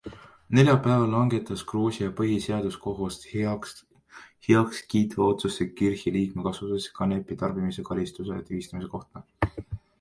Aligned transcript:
Neljapäeval 0.59 1.11
langetas 1.15 1.61
Gruusia 1.71 2.07
põhiseaduskohus 2.19 3.19
heakskiitva 3.35 5.29
otsuse 5.35 5.69
Girchi 5.83 6.17
liikme 6.19 6.49
kaasuses 6.51 6.91
kanepi 6.99 7.41
tarbimise 7.47 7.89
karistuste 7.93 8.43
tühistamise 8.51 8.95
kohta. 8.99 9.27